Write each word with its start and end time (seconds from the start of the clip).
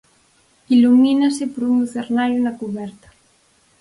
Ilumínase 0.75 1.43
por 1.53 1.63
un 1.71 1.75
lucernario 1.81 2.37
na 2.41 2.57
cuberta. 2.61 3.07